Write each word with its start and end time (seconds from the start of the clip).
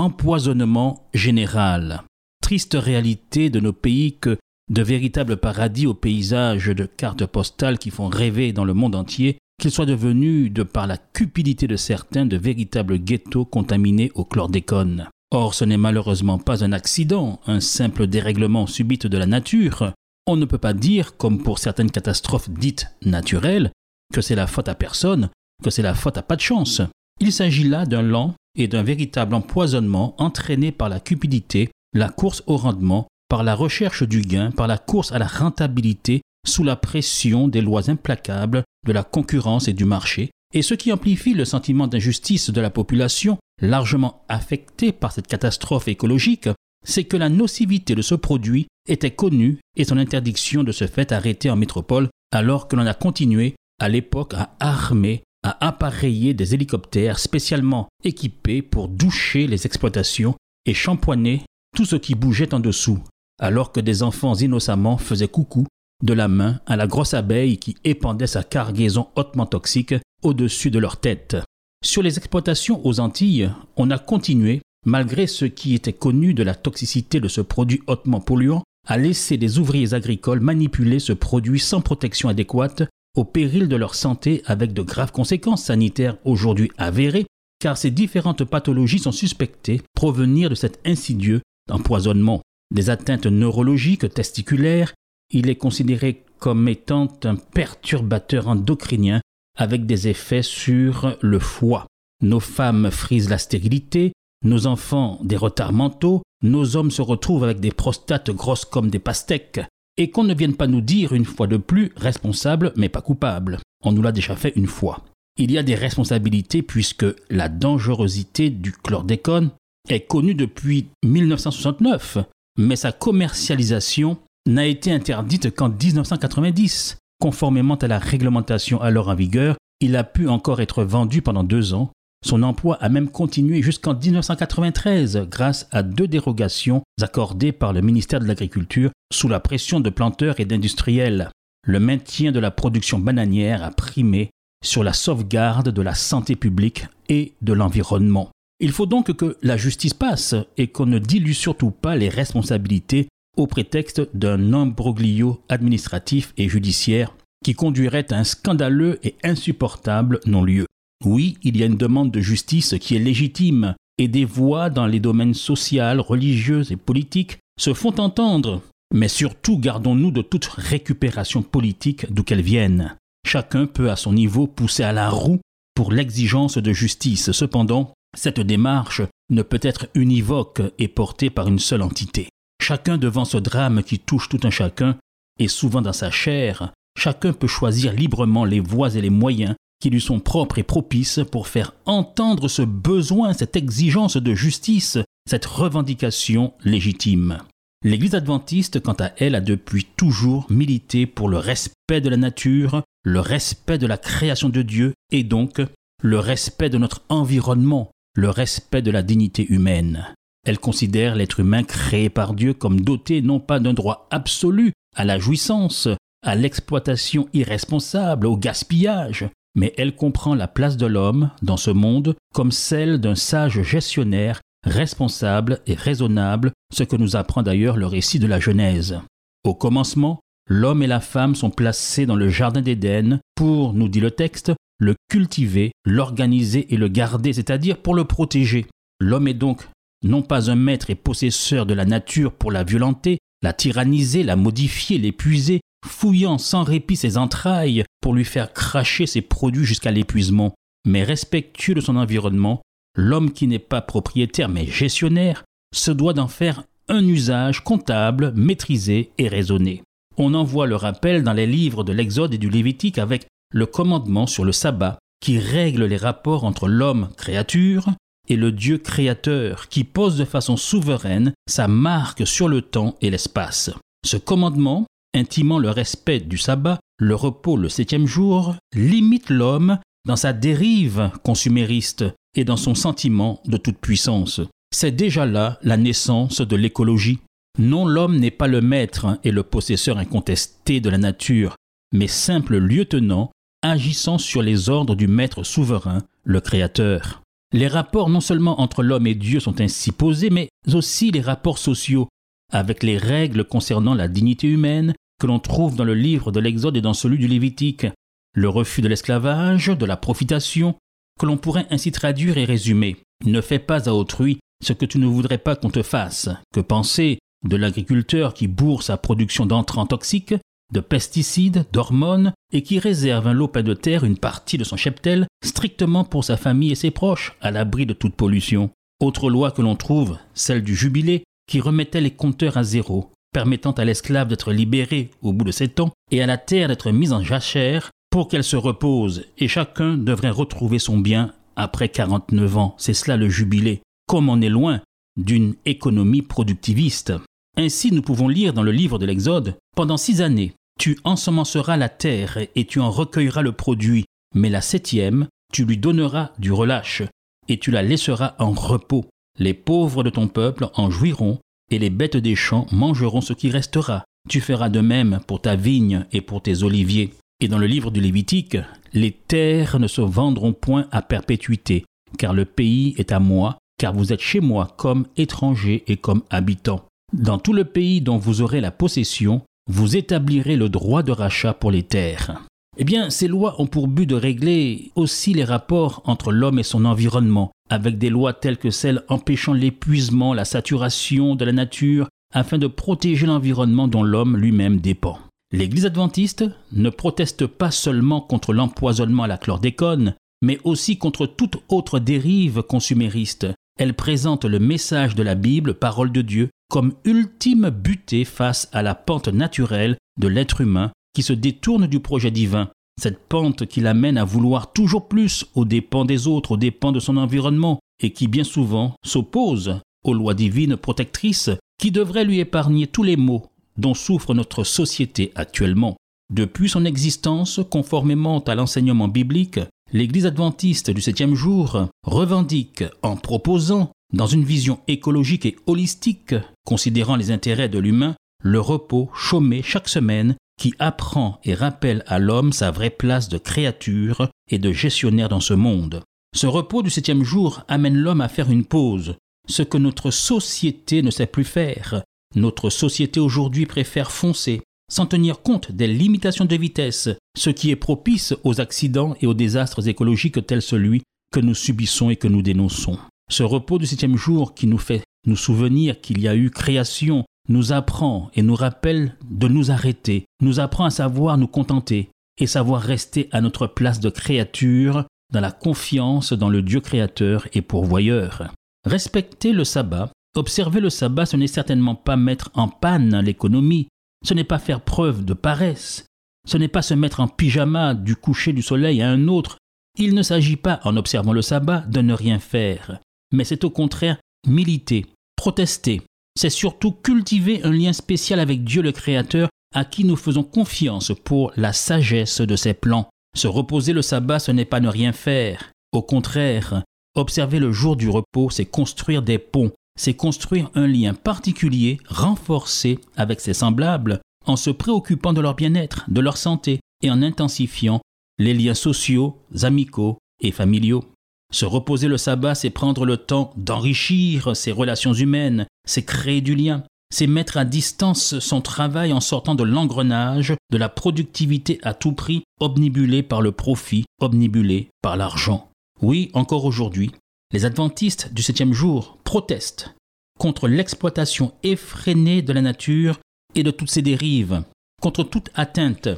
Empoisonnement 0.00 1.10
général. 1.12 2.04
Triste 2.42 2.72
réalité 2.72 3.50
de 3.50 3.60
nos 3.60 3.74
pays 3.74 4.16
que 4.16 4.38
de 4.70 4.80
véritables 4.80 5.36
paradis 5.36 5.86
aux 5.86 5.92
paysages 5.92 6.68
de 6.68 6.86
cartes 6.86 7.26
postales 7.26 7.78
qui 7.78 7.90
font 7.90 8.08
rêver 8.08 8.54
dans 8.54 8.64
le 8.64 8.72
monde 8.72 8.94
entier, 8.94 9.36
qu'ils 9.60 9.70
soient 9.70 9.84
devenus, 9.84 10.50
de 10.50 10.62
par 10.62 10.86
la 10.86 10.96
cupidité 10.96 11.66
de 11.66 11.76
certains, 11.76 12.24
de 12.24 12.38
véritables 12.38 12.96
ghettos 12.96 13.44
contaminés 13.44 14.10
au 14.14 14.24
chlordécone. 14.24 15.10
Or, 15.32 15.52
ce 15.52 15.66
n'est 15.66 15.76
malheureusement 15.76 16.38
pas 16.38 16.64
un 16.64 16.72
accident, 16.72 17.38
un 17.46 17.60
simple 17.60 18.06
dérèglement 18.06 18.66
subit 18.66 18.96
de 18.96 19.18
la 19.18 19.26
nature. 19.26 19.92
On 20.26 20.36
ne 20.36 20.46
peut 20.46 20.56
pas 20.56 20.72
dire, 20.72 21.18
comme 21.18 21.42
pour 21.42 21.58
certaines 21.58 21.90
catastrophes 21.90 22.48
dites 22.48 22.86
naturelles, 23.04 23.70
que 24.14 24.22
c'est 24.22 24.34
la 24.34 24.46
faute 24.46 24.70
à 24.70 24.74
personne, 24.74 25.28
que 25.62 25.68
c'est 25.68 25.82
la 25.82 25.92
faute 25.92 26.16
à 26.16 26.22
pas 26.22 26.36
de 26.36 26.40
chance. 26.40 26.80
Il 27.20 27.34
s'agit 27.34 27.64
là 27.64 27.84
d'un 27.84 28.00
lent 28.00 28.34
et 28.56 28.68
d'un 28.68 28.82
véritable 28.82 29.34
empoisonnement 29.34 30.14
entraîné 30.18 30.72
par 30.72 30.88
la 30.88 31.00
cupidité, 31.00 31.70
la 31.94 32.08
course 32.08 32.42
au 32.46 32.56
rendement, 32.56 33.06
par 33.28 33.42
la 33.44 33.54
recherche 33.54 34.02
du 34.02 34.22
gain, 34.22 34.50
par 34.50 34.66
la 34.66 34.78
course 34.78 35.12
à 35.12 35.18
la 35.18 35.26
rentabilité, 35.26 36.22
sous 36.46 36.64
la 36.64 36.76
pression 36.76 37.48
des 37.48 37.60
lois 37.60 37.90
implacables 37.90 38.64
de 38.86 38.92
la 38.92 39.04
concurrence 39.04 39.68
et 39.68 39.72
du 39.72 39.84
marché, 39.84 40.30
et 40.52 40.62
ce 40.62 40.74
qui 40.74 40.92
amplifie 40.92 41.34
le 41.34 41.44
sentiment 41.44 41.86
d'injustice 41.86 42.50
de 42.50 42.60
la 42.60 42.70
population, 42.70 43.38
largement 43.62 44.24
affectée 44.28 44.92
par 44.92 45.12
cette 45.12 45.28
catastrophe 45.28 45.88
écologique, 45.88 46.48
c'est 46.84 47.04
que 47.04 47.16
la 47.16 47.28
nocivité 47.28 47.94
de 47.94 48.02
ce 48.02 48.14
produit 48.14 48.66
était 48.88 49.10
connue 49.10 49.58
et 49.76 49.84
son 49.84 49.98
interdiction 49.98 50.64
de 50.64 50.72
ce 50.72 50.86
fait 50.86 51.12
arrêtée 51.12 51.50
en 51.50 51.56
métropole, 51.56 52.08
alors 52.32 52.68
que 52.68 52.76
l'on 52.76 52.86
a 52.86 52.94
continué 52.94 53.54
à 53.78 53.88
l'époque 53.88 54.34
à 54.34 54.54
armer, 54.60 55.22
à 55.42 55.66
appareiller 55.66 56.34
des 56.34 56.54
hélicoptères 56.54 57.18
spécialement 57.18 57.88
équipés 58.04 58.62
pour 58.62 58.88
doucher 58.88 59.46
les 59.46 59.66
exploitations 59.66 60.34
et 60.66 60.74
shampoigner 60.74 61.42
tout 61.76 61.84
ce 61.84 61.96
qui 61.96 62.14
bougeait 62.14 62.54
en 62.54 62.60
dessous, 62.60 62.98
alors 63.40 63.72
que 63.72 63.80
des 63.80 64.02
enfants 64.02 64.34
innocemment 64.34 64.98
faisaient 64.98 65.28
coucou 65.28 65.66
de 66.02 66.12
la 66.12 66.28
main 66.28 66.60
à 66.66 66.76
la 66.76 66.86
grosse 66.86 67.14
abeille 67.14 67.58
qui 67.58 67.76
épandait 67.84 68.26
sa 68.26 68.42
cargaison 68.42 69.08
hautement 69.16 69.46
toxique 69.46 69.94
au-dessus 70.22 70.70
de 70.70 70.78
leur 70.78 70.98
tête. 70.98 71.36
Sur 71.82 72.02
les 72.02 72.18
exploitations 72.18 72.86
aux 72.86 73.00
Antilles, 73.00 73.50
on 73.76 73.90
a 73.90 73.98
continué, 73.98 74.60
malgré 74.84 75.26
ce 75.26 75.46
qui 75.46 75.74
était 75.74 75.92
connu 75.92 76.34
de 76.34 76.42
la 76.42 76.54
toxicité 76.54 77.20
de 77.20 77.28
ce 77.28 77.40
produit 77.40 77.82
hautement 77.86 78.20
polluant, 78.20 78.62
à 78.86 78.98
laisser 78.98 79.36
des 79.36 79.58
ouvriers 79.58 79.94
agricoles 79.94 80.40
manipuler 80.40 80.98
ce 80.98 81.12
produit 81.12 81.60
sans 81.60 81.80
protection 81.80 82.28
adéquate, 82.28 82.82
au 83.16 83.24
péril 83.24 83.68
de 83.68 83.76
leur 83.76 83.94
santé 83.94 84.42
avec 84.46 84.72
de 84.72 84.82
graves 84.82 85.12
conséquences 85.12 85.64
sanitaires 85.64 86.16
aujourd'hui 86.24 86.70
avérées, 86.78 87.26
car 87.58 87.76
ces 87.76 87.90
différentes 87.90 88.44
pathologies 88.44 88.98
sont 88.98 89.12
suspectées 89.12 89.82
provenir 89.94 90.50
de 90.50 90.54
cet 90.54 90.80
insidieux 90.86 91.42
empoisonnement. 91.70 92.40
Des 92.74 92.90
atteintes 92.90 93.26
neurologiques 93.26 94.12
testiculaires, 94.12 94.94
il 95.30 95.48
est 95.48 95.56
considéré 95.56 96.24
comme 96.38 96.68
étant 96.68 97.08
un 97.24 97.36
perturbateur 97.36 98.48
endocrinien 98.48 99.20
avec 99.56 99.86
des 99.86 100.08
effets 100.08 100.42
sur 100.42 101.16
le 101.20 101.38
foie. 101.38 101.86
Nos 102.22 102.40
femmes 102.40 102.90
frisent 102.90 103.28
la 103.28 103.38
stérilité, 103.38 104.12
nos 104.44 104.66
enfants 104.66 105.18
des 105.22 105.36
retards 105.36 105.72
mentaux, 105.72 106.22
nos 106.42 106.76
hommes 106.76 106.90
se 106.90 107.02
retrouvent 107.02 107.44
avec 107.44 107.60
des 107.60 107.72
prostates 107.72 108.30
grosses 108.30 108.64
comme 108.64 108.90
des 108.90 108.98
pastèques, 108.98 109.60
et 110.00 110.10
qu'on 110.10 110.24
ne 110.24 110.34
vienne 110.34 110.56
pas 110.56 110.66
nous 110.66 110.80
dire 110.80 111.12
une 111.12 111.26
fois 111.26 111.46
de 111.46 111.58
plus 111.58 111.92
responsable 111.94 112.72
mais 112.74 112.88
pas 112.88 113.02
coupable. 113.02 113.58
On 113.84 113.92
nous 113.92 114.00
l'a 114.00 114.12
déjà 114.12 114.34
fait 114.34 114.54
une 114.56 114.66
fois. 114.66 115.04
Il 115.36 115.52
y 115.52 115.58
a 115.58 115.62
des 115.62 115.74
responsabilités 115.74 116.62
puisque 116.62 117.04
la 117.28 117.50
dangerosité 117.50 118.48
du 118.48 118.72
chlordécone 118.72 119.50
est 119.90 120.00
connue 120.00 120.34
depuis 120.34 120.88
1969, 121.04 122.16
mais 122.58 122.76
sa 122.76 122.92
commercialisation 122.92 124.16
n'a 124.48 124.64
été 124.64 124.90
interdite 124.90 125.54
qu'en 125.54 125.68
1990. 125.68 126.96
Conformément 127.20 127.74
à 127.74 127.86
la 127.86 127.98
réglementation 127.98 128.80
alors 128.80 129.08
en 129.08 129.14
vigueur, 129.14 129.58
il 129.80 129.96
a 129.96 130.04
pu 130.04 130.28
encore 130.28 130.62
être 130.62 130.82
vendu 130.82 131.20
pendant 131.20 131.44
deux 131.44 131.74
ans. 131.74 131.90
Son 132.24 132.42
emploi 132.42 132.76
a 132.80 132.88
même 132.88 133.10
continué 133.10 133.60
jusqu'en 133.60 133.94
1993 133.94 135.26
grâce 135.30 135.68
à 135.72 135.82
deux 135.82 136.08
dérogations 136.08 136.82
accordées 137.02 137.52
par 137.52 137.74
le 137.74 137.82
ministère 137.82 138.20
de 138.20 138.26
l'Agriculture 138.26 138.90
sous 139.12 139.28
la 139.28 139.40
pression 139.40 139.80
de 139.80 139.90
planteurs 139.90 140.40
et 140.40 140.44
d'industriels. 140.44 141.30
Le 141.66 141.80
maintien 141.80 142.32
de 142.32 142.40
la 142.40 142.50
production 142.50 142.98
bananière 142.98 143.62
a 143.62 143.70
primé 143.70 144.30
sur 144.64 144.84
la 144.84 144.92
sauvegarde 144.92 145.70
de 145.70 145.82
la 145.82 145.94
santé 145.94 146.36
publique 146.36 146.86
et 147.08 147.34
de 147.42 147.52
l'environnement. 147.52 148.30
Il 148.60 148.72
faut 148.72 148.86
donc 148.86 149.12
que 149.12 149.36
la 149.42 149.56
justice 149.56 149.94
passe 149.94 150.34
et 150.56 150.68
qu'on 150.68 150.86
ne 150.86 150.98
dilue 150.98 151.32
surtout 151.32 151.70
pas 151.70 151.96
les 151.96 152.08
responsabilités 152.08 153.08
au 153.36 153.46
prétexte 153.46 154.02
d'un 154.14 154.52
imbroglio 154.52 155.40
administratif 155.48 156.34
et 156.36 156.48
judiciaire 156.48 157.14
qui 157.42 157.54
conduirait 157.54 158.12
à 158.12 158.16
un 158.16 158.24
scandaleux 158.24 158.98
et 159.02 159.14
insupportable 159.24 160.20
non-lieu. 160.26 160.66
Oui, 161.04 161.38
il 161.42 161.56
y 161.56 161.62
a 161.62 161.66
une 161.66 161.78
demande 161.78 162.10
de 162.10 162.20
justice 162.20 162.74
qui 162.78 162.96
est 162.96 162.98
légitime, 162.98 163.74
et 163.96 164.08
des 164.08 164.26
voix 164.26 164.68
dans 164.68 164.86
les 164.86 165.00
domaines 165.00 165.34
social, 165.34 166.00
religieux 166.00 166.70
et 166.70 166.76
politiques 166.76 167.38
se 167.58 167.72
font 167.72 167.98
entendre, 167.98 168.62
mais 168.92 169.08
surtout 169.08 169.58
gardons-nous 169.58 170.10
de 170.10 170.22
toute 170.22 170.46
récupération 170.46 171.42
politique 171.42 172.12
d'où 172.12 172.22
qu'elle 172.22 172.42
vienne. 172.42 172.96
Chacun 173.26 173.66
peut 173.66 173.90
à 173.90 173.96
son 173.96 174.12
niveau 174.12 174.46
pousser 174.46 174.82
à 174.82 174.92
la 174.92 175.10
roue 175.10 175.40
pour 175.74 175.92
l'exigence 175.92 176.58
de 176.58 176.72
justice. 176.72 177.32
Cependant, 177.32 177.92
cette 178.16 178.40
démarche 178.40 179.02
ne 179.30 179.42
peut 179.42 179.60
être 179.62 179.86
univoque 179.94 180.62
et 180.78 180.88
portée 180.88 181.30
par 181.30 181.48
une 181.48 181.58
seule 181.58 181.82
entité. 181.82 182.28
Chacun 182.60 182.98
devant 182.98 183.24
ce 183.24 183.36
drame 183.36 183.82
qui 183.82 183.98
touche 183.98 184.28
tout 184.28 184.40
un 184.42 184.50
chacun, 184.50 184.96
et 185.38 185.48
souvent 185.48 185.80
dans 185.80 185.92
sa 185.92 186.10
chair, 186.10 186.72
chacun 186.98 187.32
peut 187.32 187.46
choisir 187.46 187.92
librement 187.92 188.44
les 188.44 188.60
voies 188.60 188.94
et 188.94 189.00
les 189.00 189.10
moyens 189.10 189.54
qui 189.80 189.90
lui 189.90 190.00
sont 190.00 190.20
propres 190.20 190.58
et 190.58 190.62
propices 190.62 191.20
pour 191.30 191.48
faire 191.48 191.72
entendre 191.86 192.48
ce 192.48 192.62
besoin, 192.62 193.32
cette 193.32 193.56
exigence 193.56 194.18
de 194.18 194.34
justice, 194.34 194.98
cette 195.26 195.46
revendication 195.46 196.52
légitime. 196.64 197.38
L'Église 197.82 198.14
adventiste, 198.14 198.80
quant 198.80 198.96
à 198.98 199.10
elle, 199.16 199.34
a 199.34 199.40
depuis 199.40 199.86
toujours 199.96 200.46
milité 200.50 201.06
pour 201.06 201.30
le 201.30 201.38
respect 201.38 202.02
de 202.02 202.10
la 202.10 202.18
nature, 202.18 202.82
le 203.04 203.20
respect 203.20 203.78
de 203.78 203.86
la 203.86 203.96
création 203.96 204.50
de 204.50 204.60
Dieu 204.60 204.92
et 205.10 205.24
donc 205.24 205.62
le 206.02 206.18
respect 206.18 206.68
de 206.68 206.76
notre 206.76 207.02
environnement, 207.08 207.90
le 208.14 208.28
respect 208.28 208.82
de 208.82 208.90
la 208.90 209.02
dignité 209.02 209.46
humaine. 209.50 210.14
Elle 210.46 210.58
considère 210.58 211.14
l'être 211.14 211.40
humain 211.40 211.62
créé 211.62 212.10
par 212.10 212.34
Dieu 212.34 212.52
comme 212.52 212.82
doté 212.82 213.22
non 213.22 213.40
pas 213.40 213.60
d'un 213.60 213.72
droit 213.72 214.08
absolu 214.10 214.72
à 214.94 215.06
la 215.06 215.18
jouissance, 215.18 215.88
à 216.22 216.34
l'exploitation 216.34 217.28
irresponsable, 217.32 218.26
au 218.26 218.36
gaspillage, 218.36 219.26
mais 219.54 219.72
elle 219.78 219.96
comprend 219.96 220.34
la 220.34 220.48
place 220.48 220.76
de 220.76 220.86
l'homme 220.86 221.30
dans 221.40 221.56
ce 221.56 221.70
monde 221.70 222.14
comme 222.34 222.52
celle 222.52 222.98
d'un 222.98 223.14
sage 223.14 223.62
gestionnaire 223.62 224.40
responsable 224.64 225.60
et 225.66 225.74
raisonnable, 225.74 226.52
ce 226.72 226.82
que 226.82 226.96
nous 226.96 227.16
apprend 227.16 227.42
d'ailleurs 227.42 227.76
le 227.76 227.86
récit 227.86 228.18
de 228.18 228.26
la 228.26 228.40
Genèse. 228.40 229.00
Au 229.44 229.54
commencement, 229.54 230.20
l'homme 230.48 230.82
et 230.82 230.86
la 230.86 231.00
femme 231.00 231.34
sont 231.34 231.50
placés 231.50 232.06
dans 232.06 232.16
le 232.16 232.28
Jardin 232.28 232.60
d'Éden 232.60 233.20
pour, 233.34 233.72
nous 233.72 233.88
dit 233.88 234.00
le 234.00 234.10
texte, 234.10 234.52
le 234.78 234.94
cultiver, 235.08 235.72
l'organiser 235.84 236.72
et 236.72 236.76
le 236.76 236.88
garder, 236.88 237.32
c'est-à-dire 237.32 237.78
pour 237.78 237.94
le 237.94 238.04
protéger. 238.04 238.66
L'homme 239.00 239.28
est 239.28 239.34
donc 239.34 239.68
non 240.02 240.22
pas 240.22 240.50
un 240.50 240.56
maître 240.56 240.90
et 240.90 240.94
possesseur 240.94 241.66
de 241.66 241.74
la 241.74 241.84
nature 241.84 242.32
pour 242.32 242.50
la 242.50 242.64
violenter, 242.64 243.18
la 243.42 243.52
tyranniser, 243.52 244.22
la 244.22 244.36
modifier, 244.36 244.98
l'épuiser, 244.98 245.60
fouillant 245.86 246.38
sans 246.38 246.62
répit 246.62 246.96
ses 246.96 247.16
entrailles 247.16 247.84
pour 248.00 248.14
lui 248.14 248.24
faire 248.24 248.52
cracher 248.52 249.06
ses 249.06 249.22
produits 249.22 249.64
jusqu'à 249.64 249.90
l'épuisement, 249.90 250.54
mais 250.86 251.04
respectueux 251.04 251.74
de 251.74 251.80
son 251.80 251.96
environnement, 251.96 252.62
l'homme 252.96 253.32
qui 253.32 253.46
n'est 253.46 253.58
pas 253.58 253.80
propriétaire 253.80 254.48
mais 254.48 254.66
gestionnaire 254.66 255.44
se 255.74 255.90
doit 255.90 256.12
d'en 256.12 256.28
faire 256.28 256.64
un 256.88 257.06
usage 257.06 257.62
comptable, 257.62 258.32
maîtrisé 258.34 259.12
et 259.18 259.28
raisonné. 259.28 259.82
On 260.16 260.34
en 260.34 260.44
voit 260.44 260.66
le 260.66 260.76
rappel 260.76 261.22
dans 261.22 261.32
les 261.32 261.46
livres 261.46 261.84
de 261.84 261.92
l'Exode 261.92 262.34
et 262.34 262.38
du 262.38 262.50
Lévitique 262.50 262.98
avec 262.98 263.26
le 263.52 263.66
commandement 263.66 264.26
sur 264.26 264.44
le 264.44 264.52
sabbat 264.52 264.98
qui 265.20 265.38
règle 265.38 265.84
les 265.84 265.96
rapports 265.96 266.44
entre 266.44 266.66
l'homme 266.66 267.10
créature 267.16 267.90
est 268.28 268.36
le 268.36 268.52
Dieu 268.52 268.78
créateur 268.78 269.68
qui 269.68 269.84
pose 269.84 270.16
de 270.16 270.24
façon 270.24 270.56
souveraine 270.56 271.32
sa 271.48 271.68
marque 271.68 272.26
sur 272.26 272.48
le 272.48 272.62
temps 272.62 272.96
et 273.00 273.10
l'espace. 273.10 273.70
Ce 274.04 274.16
commandement, 274.16 274.86
intimant 275.14 275.58
le 275.58 275.70
respect 275.70 276.20
du 276.20 276.38
sabbat, 276.38 276.78
le 276.98 277.14
repos 277.14 277.56
le 277.56 277.68
septième 277.68 278.06
jour, 278.06 278.56
limite 278.74 279.30
l'homme 279.30 279.78
dans 280.06 280.16
sa 280.16 280.32
dérive 280.32 281.10
consumériste 281.22 282.04
et 282.36 282.44
dans 282.44 282.56
son 282.56 282.74
sentiment 282.74 283.40
de 283.46 283.56
toute 283.56 283.78
puissance. 283.78 284.40
C'est 284.72 284.94
déjà 284.94 285.26
là 285.26 285.58
la 285.62 285.76
naissance 285.76 286.40
de 286.40 286.56
l'écologie. 286.56 287.18
Non, 287.58 287.84
l'homme 287.84 288.18
n'est 288.18 288.30
pas 288.30 288.46
le 288.46 288.60
maître 288.60 289.18
et 289.24 289.32
le 289.32 289.42
possesseur 289.42 289.98
incontesté 289.98 290.80
de 290.80 290.88
la 290.88 290.98
nature, 290.98 291.56
mais 291.92 292.06
simple 292.06 292.58
lieutenant 292.58 293.30
agissant 293.62 294.18
sur 294.18 294.42
les 294.42 294.70
ordres 294.70 294.94
du 294.94 295.06
maître 295.06 295.42
souverain, 295.42 296.02
le 296.24 296.40
Créateur. 296.40 297.22
Les 297.52 297.68
rapports 297.68 298.08
non 298.08 298.20
seulement 298.20 298.60
entre 298.60 298.82
l'homme 298.82 299.06
et 299.06 299.14
Dieu 299.14 299.40
sont 299.40 299.60
ainsi 299.60 299.90
posés, 299.92 300.30
mais 300.30 300.48
aussi 300.72 301.10
les 301.10 301.20
rapports 301.20 301.58
sociaux, 301.58 302.08
avec 302.52 302.82
les 302.82 302.96
règles 302.96 303.44
concernant 303.44 303.94
la 303.94 304.08
dignité 304.08 304.46
humaine 304.46 304.94
que 305.20 305.26
l'on 305.26 305.40
trouve 305.40 305.76
dans 305.76 305.84
le 305.84 305.94
livre 305.94 306.32
de 306.32 306.40
l'Exode 306.40 306.76
et 306.76 306.80
dans 306.80 306.94
celui 306.94 307.18
du 307.18 307.26
Lévitique, 307.26 307.86
le 308.34 308.48
refus 308.48 308.80
de 308.80 308.88
l'esclavage, 308.88 309.66
de 309.66 309.84
la 309.84 309.96
profitation, 309.96 310.76
que 311.20 311.26
l'on 311.26 311.36
pourrait 311.36 311.66
ainsi 311.70 311.92
traduire 311.92 312.38
et 312.38 312.46
résumer. 312.46 312.96
Ne 313.26 313.42
fais 313.42 313.58
pas 313.58 313.90
à 313.90 313.92
autrui 313.92 314.40
ce 314.64 314.72
que 314.72 314.86
tu 314.86 314.98
ne 314.98 315.06
voudrais 315.06 315.38
pas 315.38 315.54
qu'on 315.54 315.68
te 315.68 315.82
fasse. 315.82 316.30
Que 316.54 316.60
penser 316.60 317.18
de 317.46 317.56
l'agriculteur 317.56 318.32
qui 318.32 318.46
bourre 318.46 318.82
sa 318.82 318.96
production 318.96 319.44
d'entrants 319.44 319.84
toxiques, 319.84 320.34
de 320.72 320.80
pesticides, 320.80 321.66
d'hormones, 321.72 322.32
et 322.54 322.62
qui 322.62 322.78
réserve 322.78 323.26
un 323.26 323.34
lopin 323.34 323.62
de 323.62 323.74
terre 323.74 324.04
une 324.04 324.16
partie 324.16 324.56
de 324.56 324.64
son 324.64 324.78
cheptel 324.78 325.26
strictement 325.44 326.04
pour 326.04 326.24
sa 326.24 326.38
famille 326.38 326.72
et 326.72 326.76
ses 326.76 326.90
proches, 326.90 327.36
à 327.42 327.50
l'abri 327.50 327.84
de 327.84 327.92
toute 327.92 328.16
pollution? 328.16 328.70
Autre 328.98 329.28
loi 329.28 329.50
que 329.50 329.62
l'on 329.62 329.76
trouve, 329.76 330.16
celle 330.32 330.62
du 330.62 330.74
jubilé, 330.74 331.24
qui 331.46 331.60
remettait 331.60 332.00
les 332.00 332.12
compteurs 332.12 332.56
à 332.56 332.62
zéro, 332.62 333.10
permettant 333.32 333.72
à 333.72 333.84
l'esclave 333.84 334.28
d'être 334.28 334.52
libéré 334.52 335.10
au 335.20 335.34
bout 335.34 335.44
de 335.44 335.52
sept 335.52 335.80
ans 335.80 335.92
et 336.10 336.22
à 336.22 336.26
la 336.26 336.38
terre 336.38 336.68
d'être 336.68 336.90
mise 336.90 337.12
en 337.12 337.22
jachère 337.22 337.90
pour 338.10 338.28
qu'elle 338.28 338.44
se 338.44 338.56
repose, 338.56 339.24
et 339.38 339.48
chacun 339.48 339.96
devrait 339.96 340.30
retrouver 340.30 340.78
son 340.78 340.98
bien 340.98 341.32
après 341.56 341.88
49 341.88 342.56
ans. 342.56 342.74
C'est 342.76 342.94
cela 342.94 343.16
le 343.16 343.28
jubilé. 343.28 343.82
Comme 344.06 344.28
on 344.28 344.40
est 344.40 344.48
loin 344.48 344.80
d'une 345.16 345.54
économie 345.64 346.22
productiviste. 346.22 347.12
Ainsi, 347.56 347.92
nous 347.92 348.02
pouvons 348.02 348.28
lire 348.28 348.52
dans 348.52 348.62
le 348.62 348.72
livre 348.72 348.98
de 348.98 349.06
l'Exode, 349.06 349.56
Pendant 349.76 349.96
six 349.96 350.22
années, 350.22 350.52
tu 350.78 350.98
ensemenceras 351.04 351.76
la 351.76 351.88
terre 351.88 352.38
et 352.54 352.64
tu 352.64 352.80
en 352.80 352.90
recueilleras 352.90 353.42
le 353.42 353.52
produit, 353.52 354.04
mais 354.34 354.50
la 354.50 354.60
septième, 354.60 355.28
tu 355.52 355.64
lui 355.64 355.76
donneras 355.76 356.30
du 356.38 356.52
relâche, 356.52 357.02
et 357.48 357.58
tu 357.58 357.70
la 357.70 357.82
laisseras 357.82 358.34
en 358.38 358.52
repos. 358.52 359.06
Les 359.38 359.54
pauvres 359.54 360.02
de 360.02 360.10
ton 360.10 360.28
peuple 360.28 360.68
en 360.74 360.90
jouiront, 360.90 361.38
et 361.70 361.78
les 361.78 361.90
bêtes 361.90 362.16
des 362.16 362.36
champs 362.36 362.66
mangeront 362.72 363.20
ce 363.20 363.32
qui 363.32 363.50
restera. 363.50 364.04
Tu 364.28 364.40
feras 364.40 364.68
de 364.68 364.80
même 364.80 365.20
pour 365.26 365.40
ta 365.40 365.56
vigne 365.56 366.06
et 366.12 366.20
pour 366.20 366.42
tes 366.42 366.62
oliviers. 366.62 367.14
Et 367.40 367.48
dans 367.48 367.58
le 367.58 367.66
livre 367.66 367.90
du 367.90 368.00
Lévitique, 368.00 368.58
les 368.92 369.12
terres 369.12 369.78
ne 369.78 369.86
se 369.86 370.02
vendront 370.02 370.52
point 370.52 370.86
à 370.92 371.00
perpétuité, 371.00 371.84
car 372.18 372.34
le 372.34 372.44
pays 372.44 372.94
est 372.98 373.12
à 373.12 373.20
moi, 373.20 373.58
car 373.78 373.94
vous 373.94 374.12
êtes 374.12 374.20
chez 374.20 374.40
moi 374.40 374.74
comme 374.76 375.06
étrangers 375.16 375.82
et 375.86 375.96
comme 375.96 376.22
habitants. 376.28 376.84
Dans 377.14 377.38
tout 377.38 377.54
le 377.54 377.64
pays 377.64 378.02
dont 378.02 378.18
vous 378.18 378.42
aurez 378.42 378.60
la 378.60 378.70
possession, 378.70 379.40
vous 379.70 379.96
établirez 379.96 380.56
le 380.56 380.68
droit 380.68 381.02
de 381.02 381.12
rachat 381.12 381.54
pour 381.54 381.70
les 381.70 381.82
terres. 381.82 382.42
Eh 382.76 382.84
bien, 382.84 383.08
ces 383.08 383.26
lois 383.26 383.60
ont 383.60 383.66
pour 383.66 383.88
but 383.88 384.06
de 384.06 384.14
régler 384.14 384.90
aussi 384.94 385.32
les 385.32 385.44
rapports 385.44 386.02
entre 386.04 386.32
l'homme 386.32 386.58
et 386.58 386.64
son 386.64 386.84
environnement, 386.84 387.52
avec 387.70 387.98
des 387.98 388.10
lois 388.10 388.32
telles 388.32 388.58
que 388.58 388.70
celles 388.70 389.02
empêchant 389.08 389.54
l'épuisement, 389.54 390.34
la 390.34 390.44
saturation 390.44 391.36
de 391.36 391.44
la 391.44 391.52
nature, 391.52 392.08
afin 392.34 392.58
de 392.58 392.66
protéger 392.66 393.26
l'environnement 393.26 393.88
dont 393.88 394.02
l'homme 394.02 394.36
lui-même 394.36 394.78
dépend. 394.78 395.18
L'Église 395.52 395.86
adventiste 395.86 396.44
ne 396.70 396.90
proteste 396.90 397.46
pas 397.46 397.72
seulement 397.72 398.20
contre 398.20 398.52
l'empoisonnement 398.52 399.24
à 399.24 399.26
la 399.26 399.36
chlordécone, 399.36 400.14
mais 400.42 400.60
aussi 400.62 400.96
contre 400.96 401.26
toute 401.26 401.56
autre 401.68 401.98
dérive 401.98 402.62
consumériste. 402.62 403.48
Elle 403.76 403.94
présente 403.94 404.44
le 404.44 404.60
message 404.60 405.16
de 405.16 405.24
la 405.24 405.34
Bible, 405.34 405.74
parole 405.74 406.12
de 406.12 406.22
Dieu, 406.22 406.50
comme 406.70 406.92
ultime 407.04 407.70
butée 407.70 408.24
face 408.24 408.68
à 408.72 408.82
la 408.82 408.94
pente 408.94 409.26
naturelle 409.26 409.96
de 410.20 410.28
l'être 410.28 410.60
humain 410.60 410.92
qui 411.14 411.22
se 411.24 411.32
détourne 411.32 411.88
du 411.88 411.98
projet 411.98 412.30
divin, 412.30 412.70
cette 413.00 413.18
pente 413.18 413.66
qui 413.66 413.80
l'amène 413.80 414.18
à 414.18 414.24
vouloir 414.24 414.72
toujours 414.72 415.08
plus 415.08 415.46
aux 415.56 415.64
dépens 415.64 416.04
des 416.04 416.28
autres, 416.28 416.52
aux 416.52 416.56
dépens 416.56 416.92
de 416.92 417.00
son 417.00 417.16
environnement, 417.16 417.80
et 418.00 418.12
qui 418.12 418.28
bien 418.28 418.44
souvent 418.44 418.94
s'oppose 419.04 419.80
aux 420.04 420.14
lois 420.14 420.34
divines 420.34 420.76
protectrices 420.76 421.50
qui 421.78 421.90
devraient 421.90 422.24
lui 422.24 422.38
épargner 422.38 422.86
tous 422.86 423.02
les 423.02 423.16
maux 423.16 423.46
dont 423.76 423.94
souffre 423.94 424.34
notre 424.34 424.64
société 424.64 425.32
actuellement. 425.34 425.96
Depuis 426.32 426.68
son 426.68 426.84
existence, 426.84 427.60
conformément 427.70 428.38
à 428.40 428.54
l'enseignement 428.54 429.08
biblique, 429.08 429.60
l'Église 429.92 430.26
adventiste 430.26 430.90
du 430.90 431.00
septième 431.00 431.34
jour 431.34 431.88
revendique, 432.04 432.84
en 433.02 433.16
proposant, 433.16 433.90
dans 434.12 434.26
une 434.26 434.44
vision 434.44 434.80
écologique 434.88 435.46
et 435.46 435.56
holistique, 435.66 436.34
considérant 436.64 437.16
les 437.16 437.30
intérêts 437.30 437.68
de 437.68 437.78
l'humain, 437.78 438.14
le 438.42 438.60
repos 438.60 439.10
chômé 439.14 439.62
chaque 439.62 439.88
semaine 439.88 440.36
qui 440.58 440.74
apprend 440.78 441.40
et 441.44 441.54
rappelle 441.54 442.04
à 442.06 442.18
l'homme 442.18 442.52
sa 442.52 442.70
vraie 442.70 442.90
place 442.90 443.28
de 443.28 443.38
créature 443.38 444.28
et 444.50 444.58
de 444.58 444.72
gestionnaire 444.72 445.28
dans 445.28 445.40
ce 445.40 445.54
monde. 445.54 446.02
Ce 446.34 446.46
repos 446.46 446.82
du 446.82 446.90
septième 446.90 447.24
jour 447.24 447.62
amène 447.66 447.96
l'homme 447.96 448.20
à 448.20 448.28
faire 448.28 448.50
une 448.50 448.64
pause, 448.64 449.16
ce 449.48 449.62
que 449.62 449.78
notre 449.78 450.10
société 450.10 451.02
ne 451.02 451.10
sait 451.10 451.26
plus 451.26 451.44
faire, 451.44 452.02
notre 452.34 452.70
société 452.70 453.20
aujourd'hui 453.20 453.66
préfère 453.66 454.12
foncer 454.12 454.62
sans 454.90 455.06
tenir 455.06 455.42
compte 455.42 455.70
des 455.72 455.86
limitations 455.86 456.44
de 456.44 456.56
vitesse, 456.56 457.08
ce 457.36 457.50
qui 457.50 457.70
est 457.70 457.76
propice 457.76 458.34
aux 458.44 458.60
accidents 458.60 459.14
et 459.20 459.26
aux 459.26 459.34
désastres 459.34 459.86
écologiques 459.88 460.44
tels 460.46 460.62
celui 460.62 461.02
que 461.32 461.40
nous 461.40 461.54
subissons 461.54 462.10
et 462.10 462.16
que 462.16 462.28
nous 462.28 462.42
dénonçons. 462.42 462.98
Ce 463.30 463.44
repos 463.44 463.78
du 463.78 463.86
septième 463.86 464.16
jour 464.16 464.54
qui 464.54 464.66
nous 464.66 464.78
fait 464.78 465.02
nous 465.26 465.36
souvenir 465.36 466.00
qu'il 466.00 466.20
y 466.20 466.28
a 466.28 466.34
eu 466.34 466.50
création, 466.50 467.24
nous 467.48 467.72
apprend 467.72 468.30
et 468.34 468.42
nous 468.42 468.54
rappelle 468.54 469.16
de 469.30 469.48
nous 469.48 469.70
arrêter, 469.70 470.24
nous 470.42 470.60
apprend 470.60 470.84
à 470.84 470.90
savoir 470.90 471.38
nous 471.38 471.46
contenter 471.46 472.10
et 472.38 472.46
savoir 472.46 472.80
rester 472.80 473.28
à 473.32 473.40
notre 473.40 473.66
place 473.66 474.00
de 474.00 474.10
créature 474.10 475.04
dans 475.32 475.40
la 475.40 475.52
confiance 475.52 476.32
dans 476.32 476.48
le 476.48 476.62
Dieu 476.62 476.80
créateur 476.80 477.46
et 477.52 477.62
pourvoyeur. 477.62 478.52
Respecter 478.84 479.52
le 479.52 479.64
sabbat 479.64 480.10
Observer 480.36 480.80
le 480.80 480.90
sabbat, 480.90 481.26
ce 481.26 481.36
n'est 481.36 481.46
certainement 481.46 481.96
pas 481.96 482.16
mettre 482.16 482.50
en 482.54 482.68
panne 482.68 483.20
l'économie, 483.20 483.88
ce 484.24 484.34
n'est 484.34 484.44
pas 484.44 484.58
faire 484.58 484.80
preuve 484.80 485.24
de 485.24 485.34
paresse, 485.34 486.06
ce 486.46 486.56
n'est 486.56 486.68
pas 486.68 486.82
se 486.82 486.94
mettre 486.94 487.20
en 487.20 487.28
pyjama 487.28 487.94
du 487.94 488.16
coucher 488.16 488.52
du 488.52 488.62
soleil 488.62 489.02
à 489.02 489.10
un 489.10 489.28
autre. 489.28 489.58
Il 489.98 490.14
ne 490.14 490.22
s'agit 490.22 490.56
pas, 490.56 490.80
en 490.84 490.96
observant 490.96 491.32
le 491.32 491.42
sabbat, 491.42 491.80
de 491.80 492.00
ne 492.00 492.14
rien 492.14 492.38
faire, 492.38 493.00
mais 493.32 493.44
c'est 493.44 493.64
au 493.64 493.70
contraire 493.70 494.18
militer, 494.46 495.06
protester. 495.36 496.02
C'est 496.36 496.50
surtout 496.50 496.92
cultiver 496.92 497.62
un 497.64 497.72
lien 497.72 497.92
spécial 497.92 498.40
avec 498.40 498.64
Dieu 498.64 498.82
le 498.82 498.92
Créateur 498.92 499.48
à 499.74 499.84
qui 499.84 500.04
nous 500.04 500.16
faisons 500.16 500.42
confiance 500.42 501.12
pour 501.24 501.52
la 501.56 501.72
sagesse 501.72 502.40
de 502.40 502.56
ses 502.56 502.74
plans. 502.74 503.08
Se 503.36 503.46
reposer 503.46 503.92
le 503.92 504.02
sabbat, 504.02 504.38
ce 504.38 504.52
n'est 504.52 504.64
pas 504.64 504.80
ne 504.80 504.88
rien 504.88 505.12
faire. 505.12 505.70
Au 505.92 506.02
contraire, 506.02 506.82
observer 507.14 507.58
le 507.58 507.72
jour 507.72 507.96
du 507.96 508.08
repos, 508.08 508.50
c'est 508.50 508.64
construire 508.64 509.22
des 509.22 509.38
ponts, 509.38 509.72
c'est 509.98 510.14
construire 510.14 510.70
un 510.74 510.86
lien 510.86 511.14
particulier, 511.14 511.98
renforcé 512.08 512.98
avec 513.16 513.40
ses 513.40 513.54
semblables, 513.54 514.20
en 514.46 514.56
se 514.56 514.70
préoccupant 514.70 515.32
de 515.32 515.40
leur 515.40 515.54
bien-être, 515.54 516.04
de 516.08 516.20
leur 516.20 516.36
santé, 516.36 516.80
et 517.02 517.10
en 517.10 517.22
intensifiant 517.22 518.00
les 518.38 518.54
liens 518.54 518.74
sociaux, 518.74 519.38
amicaux 519.62 520.18
et 520.40 520.52
familiaux. 520.52 521.04
Se 521.52 521.64
reposer 521.64 522.08
le 522.08 522.16
sabbat, 522.16 522.54
c'est 522.54 522.70
prendre 522.70 523.04
le 523.04 523.16
temps 523.16 523.52
d'enrichir 523.56 524.56
ses 524.56 524.72
relations 524.72 525.12
humaines, 525.12 525.66
c'est 525.86 526.04
créer 526.04 526.40
du 526.40 526.54
lien, 526.54 526.84
c'est 527.12 527.26
mettre 527.26 527.56
à 527.56 527.64
distance 527.64 528.38
son 528.38 528.60
travail 528.60 529.12
en 529.12 529.20
sortant 529.20 529.56
de 529.56 529.64
l'engrenage 529.64 530.54
de 530.70 530.78
la 530.78 530.88
productivité 530.88 531.80
à 531.82 531.92
tout 531.92 532.12
prix, 532.12 532.44
obnibulée 532.60 533.22
par 533.22 533.42
le 533.42 533.52
profit, 533.52 534.04
obnibulée 534.20 534.88
par 535.02 535.16
l'argent. 535.16 535.68
Oui, 536.00 536.30
encore 536.34 536.64
aujourd'hui, 536.64 537.10
les 537.52 537.64
adventistes 537.64 538.32
du 538.32 538.42
septième 538.42 538.72
jour 538.72 539.18
protestent 539.24 539.94
contre 540.38 540.68
l'exploitation 540.68 541.52
effrénée 541.62 542.42
de 542.42 542.52
la 542.52 542.62
nature 542.62 543.18
et 543.54 543.62
de 543.62 543.70
toutes 543.70 543.90
ses 543.90 544.02
dérives, 544.02 544.62
contre 545.02 545.24
toute 545.24 545.50
atteinte 545.54 546.08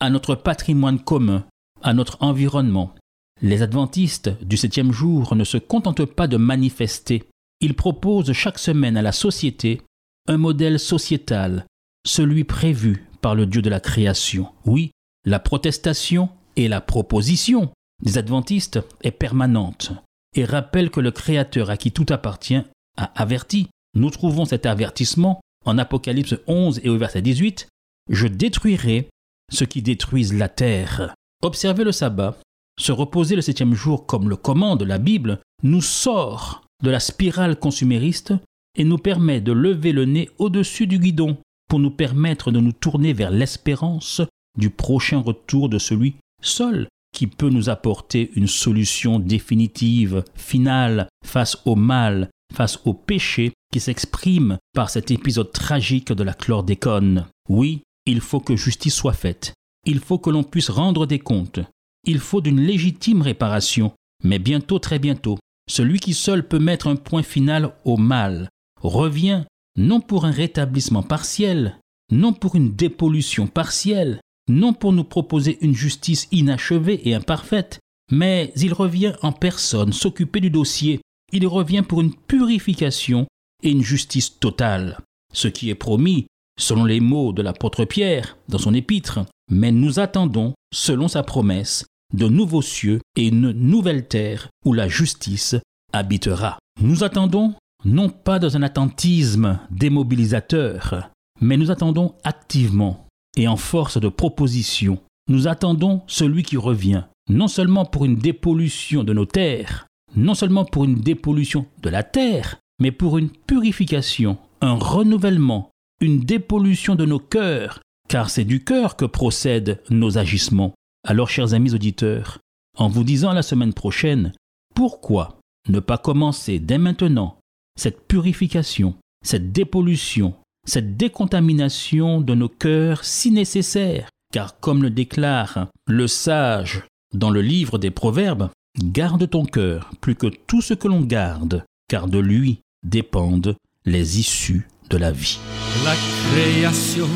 à 0.00 0.10
notre 0.10 0.34
patrimoine 0.34 0.98
commun, 0.98 1.44
à 1.82 1.94
notre 1.94 2.18
environnement. 2.20 2.94
Les 3.40 3.62
adventistes 3.62 4.30
du 4.42 4.56
septième 4.56 4.92
jour 4.92 5.34
ne 5.34 5.44
se 5.44 5.56
contentent 5.56 6.04
pas 6.04 6.26
de 6.26 6.36
manifester, 6.36 7.24
ils 7.60 7.74
proposent 7.74 8.32
chaque 8.32 8.58
semaine 8.58 8.96
à 8.96 9.02
la 9.02 9.12
société 9.12 9.82
un 10.28 10.36
modèle 10.36 10.78
sociétal, 10.78 11.66
celui 12.04 12.44
prévu 12.44 13.06
par 13.20 13.34
le 13.34 13.46
Dieu 13.46 13.62
de 13.62 13.70
la 13.70 13.80
création. 13.80 14.48
Oui, 14.66 14.90
la 15.24 15.38
protestation 15.38 16.28
et 16.56 16.68
la 16.68 16.80
proposition 16.80 17.72
des 18.02 18.18
adventistes 18.18 18.80
est 19.02 19.12
permanente. 19.12 19.92
Et 20.34 20.44
rappelle 20.44 20.90
que 20.90 21.00
le 21.00 21.10
Créateur 21.10 21.70
à 21.70 21.76
qui 21.76 21.92
tout 21.92 22.06
appartient 22.10 22.62
a 22.96 23.04
averti. 23.20 23.68
Nous 23.94 24.10
trouvons 24.10 24.44
cet 24.44 24.66
avertissement 24.66 25.40
en 25.64 25.78
Apocalypse 25.78 26.36
11 26.46 26.80
et 26.82 26.88
au 26.88 26.96
verset 26.96 27.22
18. 27.22 27.68
Je 28.10 28.26
détruirai 28.26 29.08
ceux 29.52 29.66
qui 29.66 29.82
détruisent 29.82 30.34
la 30.34 30.48
terre. 30.48 31.14
Observer 31.42 31.84
le 31.84 31.92
sabbat, 31.92 32.38
se 32.80 32.92
reposer 32.92 33.36
le 33.36 33.42
septième 33.42 33.74
jour 33.74 34.06
comme 34.06 34.28
le 34.28 34.36
commande 34.36 34.82
la 34.82 34.98
Bible, 34.98 35.40
nous 35.62 35.82
sort 35.82 36.64
de 36.82 36.90
la 36.90 37.00
spirale 37.00 37.58
consumériste 37.58 38.32
et 38.76 38.84
nous 38.84 38.98
permet 38.98 39.40
de 39.40 39.52
lever 39.52 39.92
le 39.92 40.04
nez 40.04 40.30
au-dessus 40.38 40.86
du 40.86 40.98
guidon 40.98 41.36
pour 41.68 41.78
nous 41.78 41.90
permettre 41.90 42.50
de 42.50 42.60
nous 42.60 42.72
tourner 42.72 43.12
vers 43.12 43.30
l'espérance 43.30 44.22
du 44.58 44.70
prochain 44.70 45.18
retour 45.18 45.68
de 45.68 45.78
celui 45.78 46.16
seul 46.40 46.88
qui 47.12 47.26
peut 47.26 47.50
nous 47.50 47.68
apporter 47.68 48.30
une 48.34 48.48
solution 48.48 49.18
définitive, 49.18 50.24
finale, 50.34 51.08
face 51.24 51.58
au 51.66 51.76
mal, 51.76 52.30
face 52.52 52.80
au 52.84 52.94
péché 52.94 53.52
qui 53.72 53.80
s'exprime 53.80 54.58
par 54.74 54.90
cet 54.90 55.10
épisode 55.10 55.52
tragique 55.52 56.12
de 56.12 56.22
la 56.22 56.34
chlordécone. 56.34 57.26
Oui, 57.48 57.82
il 58.06 58.20
faut 58.20 58.40
que 58.40 58.56
justice 58.56 58.94
soit 58.94 59.12
faite. 59.12 59.54
Il 59.84 60.00
faut 60.00 60.18
que 60.18 60.30
l'on 60.30 60.44
puisse 60.44 60.70
rendre 60.70 61.06
des 61.06 61.18
comptes. 61.18 61.60
Il 62.04 62.18
faut 62.18 62.40
d'une 62.40 62.60
légitime 62.60 63.22
réparation. 63.22 63.92
Mais 64.24 64.38
bientôt, 64.38 64.78
très 64.78 64.98
bientôt, 64.98 65.38
celui 65.68 66.00
qui 66.00 66.14
seul 66.14 66.46
peut 66.46 66.58
mettre 66.58 66.86
un 66.86 66.96
point 66.96 67.22
final 67.22 67.74
au 67.84 67.96
mal 67.96 68.48
revient 68.80 69.44
non 69.76 70.00
pour 70.00 70.24
un 70.24 70.30
rétablissement 70.30 71.02
partiel, 71.02 71.78
non 72.10 72.32
pour 72.32 72.56
une 72.56 72.74
dépollution 72.74 73.46
partielle, 73.46 74.20
non 74.52 74.72
pour 74.72 74.92
nous 74.92 75.04
proposer 75.04 75.58
une 75.60 75.74
justice 75.74 76.28
inachevée 76.30 77.08
et 77.08 77.14
imparfaite, 77.14 77.80
mais 78.10 78.52
il 78.56 78.72
revient 78.72 79.14
en 79.22 79.32
personne 79.32 79.92
s'occuper 79.92 80.40
du 80.40 80.50
dossier, 80.50 81.00
il 81.32 81.46
revient 81.46 81.82
pour 81.82 82.00
une 82.00 82.14
purification 82.14 83.26
et 83.62 83.70
une 83.70 83.82
justice 83.82 84.38
totale. 84.38 84.98
Ce 85.32 85.48
qui 85.48 85.70
est 85.70 85.74
promis, 85.74 86.26
selon 86.58 86.84
les 86.84 87.00
mots 87.00 87.32
de 87.32 87.42
l'apôtre 87.42 87.84
Pierre 87.84 88.36
dans 88.48 88.58
son 88.58 88.74
épître, 88.74 89.20
mais 89.50 89.72
nous 89.72 89.98
attendons, 89.98 90.54
selon 90.72 91.08
sa 91.08 91.22
promesse, 91.22 91.86
de 92.12 92.28
nouveaux 92.28 92.62
cieux 92.62 93.00
et 93.16 93.28
une 93.28 93.52
nouvelle 93.52 94.06
terre 94.06 94.48
où 94.64 94.72
la 94.72 94.88
justice 94.88 95.56
habitera. 95.92 96.58
Nous 96.80 97.04
attendons 97.04 97.54
non 97.84 98.10
pas 98.10 98.38
dans 98.38 98.56
un 98.56 98.62
attentisme 98.62 99.58
démobilisateur, 99.70 101.10
mais 101.40 101.56
nous 101.56 101.70
attendons 101.70 102.14
activement 102.24 103.06
et 103.36 103.48
en 103.48 103.56
force 103.56 103.98
de 103.98 104.08
proposition. 104.08 104.98
Nous 105.28 105.48
attendons 105.48 106.02
celui 106.06 106.42
qui 106.42 106.56
revient, 106.56 107.04
non 107.28 107.48
seulement 107.48 107.84
pour 107.84 108.04
une 108.04 108.16
dépollution 108.16 109.04
de 109.04 109.12
nos 109.12 109.26
terres, 109.26 109.86
non 110.16 110.34
seulement 110.34 110.64
pour 110.64 110.84
une 110.84 110.96
dépollution 110.96 111.66
de 111.82 111.90
la 111.90 112.02
terre, 112.02 112.58
mais 112.80 112.92
pour 112.92 113.18
une 113.18 113.30
purification, 113.30 114.38
un 114.60 114.74
renouvellement, 114.74 115.70
une 116.00 116.20
dépollution 116.20 116.94
de 116.94 117.04
nos 117.04 117.20
cœurs, 117.20 117.80
car 118.08 118.28
c'est 118.28 118.44
du 118.44 118.64
cœur 118.64 118.96
que 118.96 119.04
procèdent 119.04 119.80
nos 119.90 120.18
agissements. 120.18 120.74
Alors, 121.06 121.30
chers 121.30 121.54
amis 121.54 121.74
auditeurs, 121.74 122.38
en 122.76 122.88
vous 122.88 123.04
disant 123.04 123.32
la 123.32 123.42
semaine 123.42 123.72
prochaine, 123.72 124.32
pourquoi 124.74 125.38
ne 125.68 125.80
pas 125.80 125.98
commencer 125.98 126.58
dès 126.58 126.78
maintenant 126.78 127.38
cette 127.76 128.06
purification, 128.06 128.94
cette 129.24 129.52
dépollution, 129.52 130.34
cette 130.66 130.96
décontamination 130.96 132.20
de 132.20 132.34
nos 132.34 132.48
cœurs 132.48 133.04
si 133.04 133.30
nécessaire, 133.30 134.08
car 134.32 134.58
comme 134.60 134.82
le 134.82 134.90
déclare 134.90 135.68
le 135.86 136.06
sage 136.06 136.84
dans 137.14 137.30
le 137.30 137.42
livre 137.42 137.78
des 137.78 137.90
Proverbes, 137.90 138.50
garde 138.82 139.28
ton 139.28 139.44
cœur 139.44 139.90
plus 140.00 140.14
que 140.14 140.28
tout 140.28 140.62
ce 140.62 140.74
que 140.74 140.88
l'on 140.88 141.02
garde, 141.02 141.64
car 141.88 142.08
de 142.08 142.18
lui 142.18 142.60
dépendent 142.84 143.56
les 143.84 144.18
issues 144.18 144.68
de 144.88 144.96
la 144.96 145.12
vie. 145.12 145.38
La 145.84 145.94
création 146.30 147.08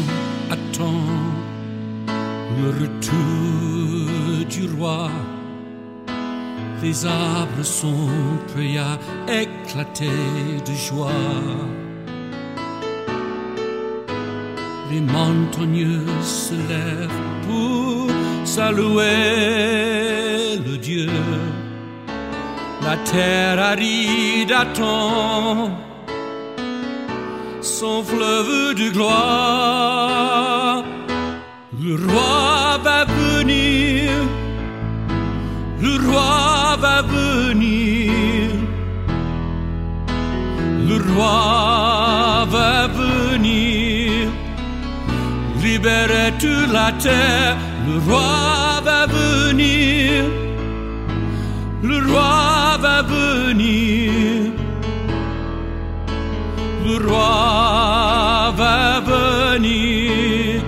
attend 0.50 1.00
le 2.62 2.70
retour 2.70 4.46
du 4.48 4.76
roi. 4.76 5.10
Les 6.82 7.06
arbres 7.06 7.64
sont 7.64 8.08
prêts 8.48 8.76
à 8.76 8.98
éclater 9.32 10.10
de 10.66 10.72
joie. 10.72 11.10
Les 14.90 15.00
montagnes 15.00 16.00
se 16.22 16.54
lèvent 16.54 17.10
pour 17.46 18.08
saluer 18.44 19.02
le 20.64 20.78
Dieu. 20.78 21.10
La 22.82 22.96
terre 22.98 23.58
aride 23.58 24.52
attend 24.52 25.70
son 27.60 28.04
fleuve 28.04 28.74
de 28.74 28.90
gloire. 28.90 30.84
Le 31.82 31.94
roi 32.06 32.78
va 32.84 33.04
venir, 33.04 34.10
le 35.80 35.94
roi 36.08 36.76
va 36.80 37.02
venir, 37.02 38.12
le 40.88 40.96
roi 41.12 41.75
libérer 45.76 46.32
toute 46.38 46.72
la 46.72 46.90
terre, 46.92 47.56
le 47.86 47.98
roi 48.08 48.80
va 48.82 49.06
venir, 49.06 50.24
le 51.82 51.98
roi 52.10 52.78
va 52.80 53.02
venir. 53.02 54.52
Le 56.86 56.96
roi 57.04 58.52
va 58.56 59.00
venir. 59.00 60.62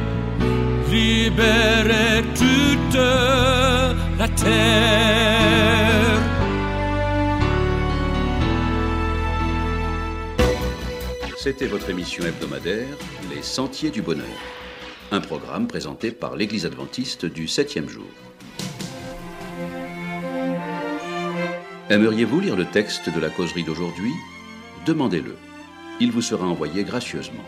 Libérer 0.90 2.24
toute 2.34 3.00
la 4.18 4.28
terre. 4.28 5.68
C'était 11.36 11.66
votre 11.66 11.88
émission 11.88 12.24
hebdomadaire 12.24 12.96
Les 13.32 13.42
Sentiers 13.42 13.90
du 13.90 14.02
Bonheur, 14.02 14.26
un 15.10 15.20
programme 15.20 15.66
présenté 15.66 16.10
par 16.10 16.36
l'Église 16.36 16.66
adventiste 16.66 17.24
du 17.24 17.48
septième 17.48 17.88
jour. 17.88 18.06
Aimeriez-vous 21.88 22.40
lire 22.40 22.56
le 22.56 22.66
texte 22.66 23.08
de 23.08 23.18
la 23.18 23.30
causerie 23.30 23.64
d'aujourd'hui? 23.64 24.12
Demandez-le. 24.84 25.36
Il 26.00 26.12
vous 26.12 26.20
sera 26.20 26.46
envoyé 26.46 26.84
gracieusement. 26.84 27.44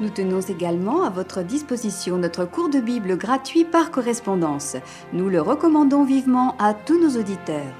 Nous 0.00 0.10
tenons 0.10 0.40
également 0.40 1.04
à 1.04 1.10
votre 1.10 1.42
disposition 1.42 2.18
notre 2.18 2.44
cours 2.44 2.68
de 2.70 2.80
Bible 2.80 3.16
gratuit 3.16 3.64
par 3.64 3.90
correspondance. 3.90 4.76
Nous 5.12 5.28
le 5.28 5.40
recommandons 5.40 6.04
vivement 6.04 6.56
à 6.58 6.74
tous 6.74 7.00
nos 7.00 7.18
auditeurs. 7.18 7.74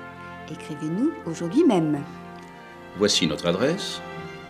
Écrivez-nous 0.51 1.11
aujourd'hui 1.27 1.65
même. 1.65 1.99
Voici 2.99 3.27
notre 3.27 3.47
adresse. 3.47 4.01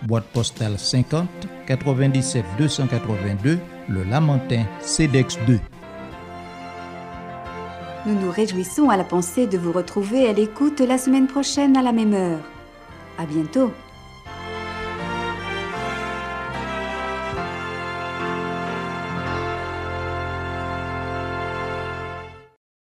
Boîte 0.02 0.24
postale 0.32 0.78
50 0.78 1.28
97 1.66 2.44
282 2.58 3.58
Le 3.90 4.04
Lamentin 4.04 4.66
CEDEX 4.82 5.36
2. 5.48 5.58
Nous 8.06 8.14
nous 8.14 8.30
réjouissons 8.30 8.88
à 8.88 8.96
la 8.96 9.02
pensée 9.02 9.48
de 9.48 9.58
vous 9.58 9.72
retrouver 9.72 10.28
à 10.28 10.32
l'écoute 10.32 10.78
la 10.78 10.96
semaine 10.96 11.26
prochaine 11.26 11.76
à 11.76 11.82
la 11.82 11.90
même 11.90 12.14
heure. 12.14 12.38
À 13.18 13.26
bientôt. 13.26 13.72